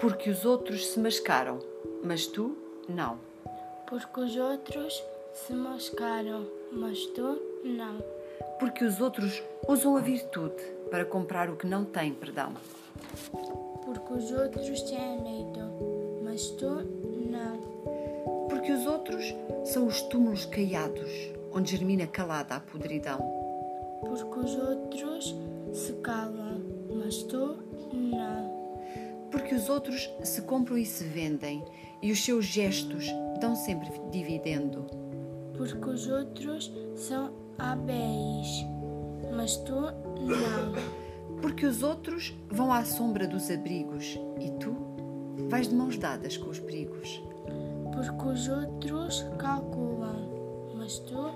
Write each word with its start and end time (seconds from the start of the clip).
Porque 0.00 0.30
os 0.30 0.44
outros 0.44 0.86
se 0.86 0.98
mascaram, 0.98 1.58
mas 2.02 2.26
tu 2.26 2.56
não. 2.88 3.18
Porque 3.88 4.20
os 4.20 4.36
outros 4.36 5.02
se 5.32 5.52
mascaram, 5.52 6.46
mas 6.72 7.04
tu 7.06 7.40
não. 7.64 8.02
Porque 8.58 8.84
os 8.84 9.00
outros 9.00 9.42
usam 9.68 9.96
a 9.96 10.00
virtude 10.00 10.62
para 10.90 11.04
comprar 11.04 11.50
o 11.50 11.56
que 11.56 11.66
não 11.66 11.84
tem 11.84 12.12
perdão. 12.12 12.52
Porque 13.84 14.12
os 14.12 14.30
outros 14.30 14.82
têm 14.82 15.22
leito, 15.22 16.22
mas 16.22 16.48
tu 16.50 16.68
não. 17.30 18.48
Porque 18.48 18.72
os 18.72 18.86
outros 18.86 19.34
são 19.64 19.86
os 19.86 20.00
túmulos 20.02 20.44
caiados, 20.46 21.10
onde 21.52 21.72
germina 21.72 22.06
calada 22.06 22.56
a 22.56 22.60
podridão. 22.60 23.18
Porque 24.00 24.38
os 24.38 24.54
outros 24.56 25.34
se 25.72 25.92
calam, 25.94 26.60
mas 26.94 27.22
tu 27.24 27.56
não. 27.92 28.53
Porque 29.54 29.62
os 29.62 29.70
outros 29.70 30.10
se 30.24 30.42
compram 30.42 30.76
e 30.76 30.84
se 30.84 31.04
vendem, 31.04 31.64
e 32.02 32.10
os 32.10 32.24
seus 32.24 32.44
gestos 32.44 33.06
dão 33.40 33.54
sempre 33.54 33.88
dividendo. 34.10 34.84
Porque 35.56 35.90
os 35.90 36.08
outros 36.08 36.74
são 36.96 37.32
hábeis, 37.56 38.66
mas 39.32 39.56
tu 39.58 39.74
não. 39.74 41.40
Porque 41.40 41.66
os 41.66 41.84
outros 41.84 42.34
vão 42.50 42.72
à 42.72 42.84
sombra 42.84 43.28
dos 43.28 43.48
abrigos 43.48 44.18
e 44.40 44.50
tu 44.58 44.74
vais 45.48 45.68
de 45.68 45.74
mãos 45.76 45.96
dadas 45.98 46.36
com 46.36 46.50
os 46.50 46.58
perigos. 46.58 47.22
Porque 47.92 48.26
os 48.26 48.48
outros 48.48 49.24
calculam, 49.38 50.72
mas 50.74 50.98
tu 50.98 51.30